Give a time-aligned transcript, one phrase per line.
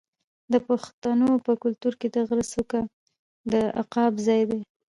[0.53, 2.81] د پښتنو په کلتور کې د غره څوکه
[3.51, 4.61] د عقاب ځای دی.